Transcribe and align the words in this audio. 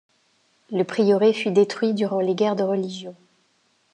Le 0.71 0.83
prieuré 0.83 1.31
fut 1.31 1.51
détruit 1.51 1.93
durant 1.93 2.19
les 2.21 2.33
guerres 2.33 2.55
de 2.55 2.63
religion. 2.63 3.15